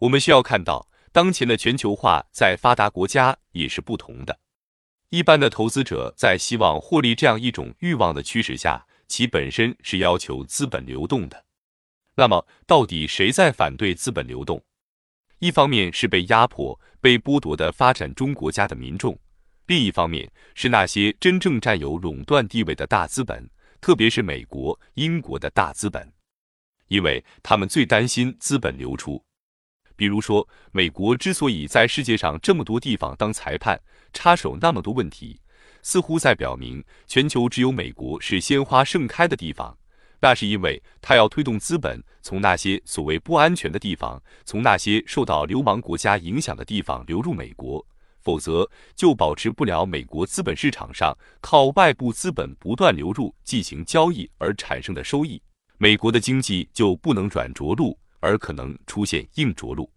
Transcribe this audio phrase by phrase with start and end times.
[0.00, 4.38] 我们需要看到，当前的全球化在发达国家也是不同的。
[5.08, 11.44] 一般的投资者在希望获利这样一种欲望的驱使下，其本身是要求资本流动的。
[12.16, 14.62] 那么，到底谁在反对资本流动？
[15.38, 19.18] 一方面是被压迫、被剥夺的发展中国家的民众，
[19.66, 23.48] 另一方面是那些真正占有垄断地位的大资本，
[23.80, 26.12] 特别是美国、英国的大资本，
[26.88, 29.25] 因为他们最担心资本流出。
[29.96, 33.80] 比如说，美国之所以在世界上这么多地方当裁判，
[34.12, 35.40] 插手那么多问题，
[35.82, 39.76] 似乎在表明全球只有美国是鲜花盛开的地方。
[40.20, 47.86] 那是因为他要推动资本从那些所谓不安全的地方，从那些受到流氓国家影响的地方流入美国，
[48.22, 55.40] 否则就保持不了美国资本市场上靠外部资本不断流入进行交易而产生的收益，
[55.76, 59.90] 美国的经济就不能软着陆，而可能出现硬着陆。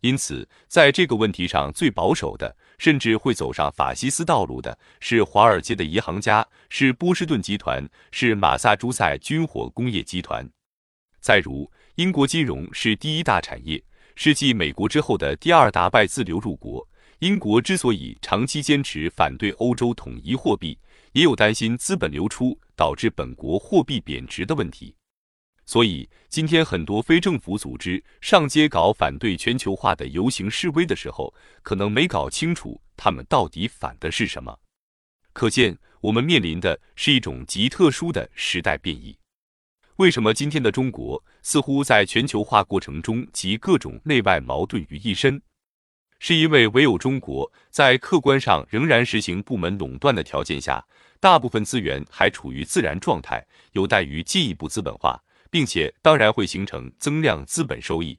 [0.00, 10.44] 因此，在这个问题上最保守的，甚至会走上法西斯道路的，是华尔街的银行家，是波士顿集团，是马萨诸塞军火工业集团。
[11.20, 13.80] 再如，英国金融是第一大产业，
[14.16, 16.84] 是继美国之后的第二大外资流入国。
[17.20, 20.76] 英国之所以长期坚持反对欧洲统一货币，
[21.12, 24.92] 也有担心资本流出导致本国货币贬值的问题。
[25.64, 31.32] 所以，今天很多非政府组织上街搞反对全球化的游行示威的时候，
[31.62, 34.58] 可能没搞清楚他们到底反的是什么。
[35.32, 39.16] 可见，我们面临的是一种极特殊的时代变异。
[39.96, 45.40] 为什么今天的中国似乎在全球化过程中集各种内外矛盾于一身？
[46.18, 50.84] 是因为唯有中国在客观上仍然实行部门垄断的条件下，
[51.20, 55.22] 大部分资源还处于自然状态，有待于进一步资本化。
[55.52, 58.18] 并且当然会形成增量资本收益，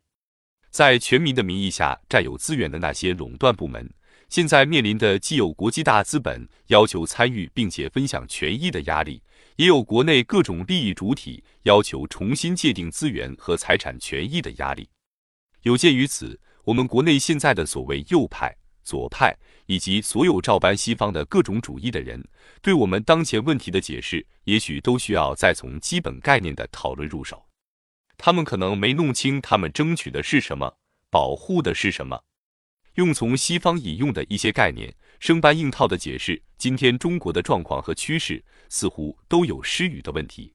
[0.70, 3.92] 在全民的名义下占有资源的那些垄断部门，
[4.30, 9.20] 现在面临的既有国际大资本要求参与并且分享权益的压力，
[9.56, 14.88] 也有国内各种利益主体要求重新界定资源和财产权益的压力。
[15.64, 19.36] 有鉴于此，我们国内现在的所谓右派、左派。
[19.66, 22.22] 以及所有照搬西方的各种主义的人，
[22.62, 27.46] 对我们当前问题的解释，也许都需要再从基本概念的讨论入手。
[28.18, 30.76] 他们可能没弄清他们争取的是什么，
[31.10, 32.24] 保护的是什么。
[32.96, 40.54] 用从西方引用的一些概念生搬硬套的解释今天中国的状况和趋势，似乎都有失语的问题。